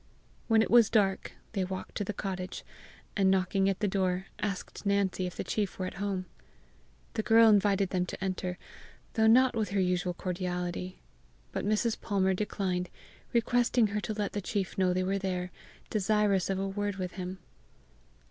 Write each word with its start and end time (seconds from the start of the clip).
When 0.47 0.63
it 0.63 0.71
was 0.71 0.89
dark 0.89 1.33
they 1.51 1.63
walked 1.63 1.93
to 1.97 2.03
the 2.03 2.11
cottage, 2.11 2.65
and 3.15 3.29
knocking 3.29 3.69
at 3.69 3.81
the 3.81 3.87
door, 3.87 4.25
asked 4.39 4.83
Nancy 4.83 5.27
if 5.27 5.35
the 5.35 5.43
chief 5.43 5.77
were 5.77 5.85
at 5.85 5.93
home. 6.01 6.25
The 7.13 7.21
girl 7.21 7.47
invited 7.49 7.91
them 7.91 8.07
to 8.07 8.23
enter, 8.23 8.57
though 9.13 9.27
not 9.27 9.55
with 9.55 9.69
her 9.69 9.79
usual 9.79 10.15
cordiality; 10.15 10.97
but 11.51 11.65
Mrs. 11.67 12.01
Palmer 12.01 12.33
declined, 12.33 12.89
requesting 13.31 13.85
her 13.93 14.01
to 14.01 14.13
let 14.15 14.33
the 14.33 14.41
chief 14.41 14.75
know 14.75 14.91
they 14.91 15.03
were 15.03 15.19
there, 15.19 15.51
desirous 15.91 16.49
of 16.49 16.57
a 16.57 16.67
word 16.67 16.95
with 16.95 17.11
him. 17.11 17.37